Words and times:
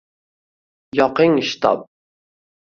«Yoqing 0.99 1.35
shitob 1.49 1.79